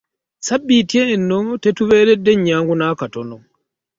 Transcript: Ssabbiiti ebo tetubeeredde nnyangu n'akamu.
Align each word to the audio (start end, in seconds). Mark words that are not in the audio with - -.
Ssabbiiti 0.39 0.95
ebo 1.13 1.53
tetubeeredde 1.63 2.31
nnyangu 2.35 2.73
n'akamu. 2.77 3.37